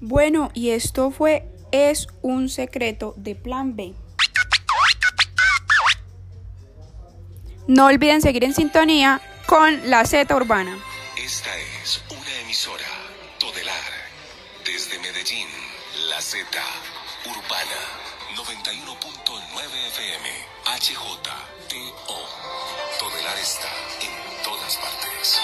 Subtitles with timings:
[0.00, 3.94] Bueno, y esto fue Es un secreto de Plan B.
[7.66, 10.78] No olviden seguir en sintonía con la Z Urbana.
[11.16, 11.50] Esta
[11.82, 12.84] es una emisora
[13.40, 13.82] Todelar.
[14.64, 15.48] Desde Medellín,
[16.08, 16.46] la Z
[17.24, 17.80] Urbana
[18.36, 20.28] 91.9 FM
[20.66, 22.18] HJTO.
[22.98, 23.68] Todelar está
[24.02, 25.40] en todas partes.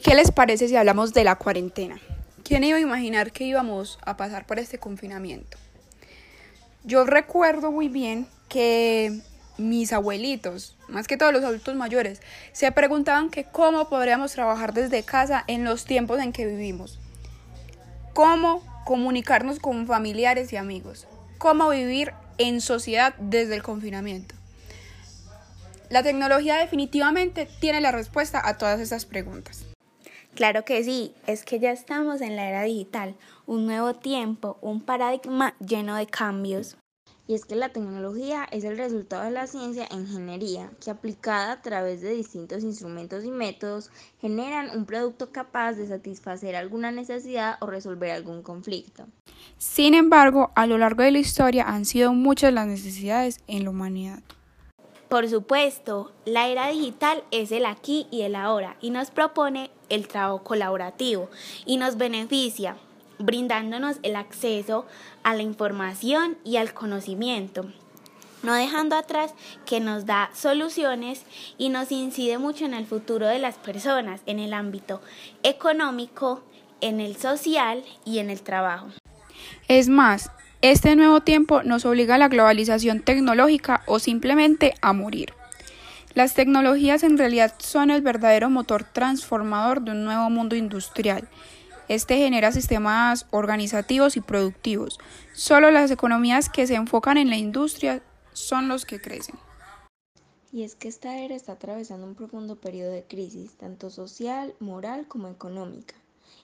[0.00, 2.00] ¿Y qué les parece si hablamos de la cuarentena?
[2.42, 5.58] ¿Quién iba a imaginar que íbamos a pasar por este confinamiento?
[6.84, 9.20] Yo recuerdo muy bien que
[9.58, 15.02] mis abuelitos, más que todos los adultos mayores, se preguntaban que cómo podríamos trabajar desde
[15.02, 16.98] casa en los tiempos en que vivimos.
[18.14, 21.08] Cómo comunicarnos con familiares y amigos.
[21.36, 24.34] Cómo vivir en sociedad desde el confinamiento.
[25.90, 29.66] La tecnología definitivamente tiene la respuesta a todas esas preguntas.
[30.40, 34.80] Claro que sí, es que ya estamos en la era digital, un nuevo tiempo, un
[34.80, 36.78] paradigma lleno de cambios.
[37.28, 41.52] Y es que la tecnología es el resultado de la ciencia e ingeniería, que aplicada
[41.52, 47.58] a través de distintos instrumentos y métodos, generan un producto capaz de satisfacer alguna necesidad
[47.60, 49.08] o resolver algún conflicto.
[49.58, 53.70] Sin embargo, a lo largo de la historia han sido muchas las necesidades en la
[53.70, 54.22] humanidad.
[55.10, 60.06] Por supuesto, la era digital es el aquí y el ahora y nos propone el
[60.06, 61.28] trabajo colaborativo
[61.66, 62.76] y nos beneficia
[63.18, 64.86] brindándonos el acceso
[65.24, 67.66] a la información y al conocimiento,
[68.44, 69.34] no dejando atrás
[69.66, 71.24] que nos da soluciones
[71.58, 75.02] y nos incide mucho en el futuro de las personas, en el ámbito
[75.42, 76.44] económico,
[76.80, 78.86] en el social y en el trabajo.
[79.66, 80.30] Es más,
[80.62, 85.32] este nuevo tiempo nos obliga a la globalización tecnológica o simplemente a morir.
[86.12, 91.26] Las tecnologías en realidad son el verdadero motor transformador de un nuevo mundo industrial.
[91.88, 94.98] Este genera sistemas organizativos y productivos.
[95.32, 98.02] Solo las economías que se enfocan en la industria
[98.34, 99.36] son los que crecen.
[100.52, 105.06] Y es que esta era está atravesando un profundo periodo de crisis, tanto social, moral
[105.08, 105.94] como económica.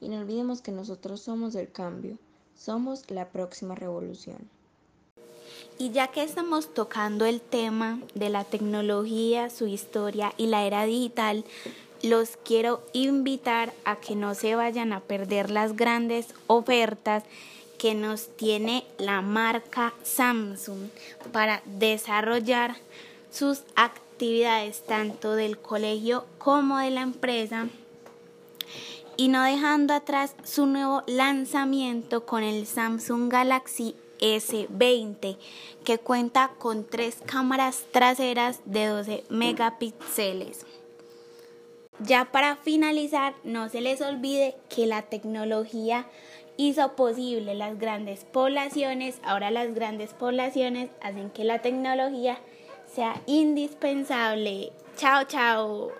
[0.00, 2.18] Y no olvidemos que nosotros somos el cambio.
[2.56, 4.48] Somos la próxima revolución.
[5.78, 10.84] Y ya que estamos tocando el tema de la tecnología, su historia y la era
[10.84, 11.44] digital,
[12.02, 17.24] los quiero invitar a que no se vayan a perder las grandes ofertas
[17.78, 20.88] que nos tiene la marca Samsung
[21.32, 22.76] para desarrollar
[23.30, 27.68] sus actividades tanto del colegio como de la empresa
[29.16, 35.36] y no dejando atrás su nuevo lanzamiento con el Samsung Galaxy S20
[35.84, 40.64] que cuenta con tres cámaras traseras de 12 megapíxeles.
[41.98, 46.06] Ya para finalizar, no se les olvide que la tecnología
[46.56, 52.38] hizo posible las grandes poblaciones, ahora las grandes poblaciones hacen que la tecnología
[52.92, 54.72] sea indispensable.
[54.96, 55.92] Chao, chao.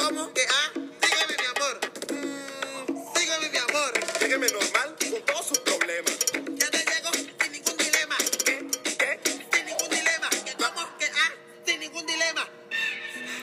[0.00, 0.32] Cómo?
[0.32, 0.79] ¿Qué ah?